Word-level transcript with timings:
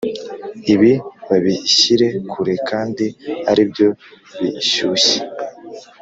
ibi 0.73 0.91
babishyire 1.27 2.07
kure 2.31 2.55
kandi 2.69 3.05
aribyo 3.51 3.89
bishyushye! 4.39 5.17